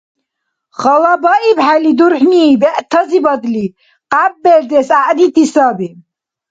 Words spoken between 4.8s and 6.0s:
гӀягӀнити саби.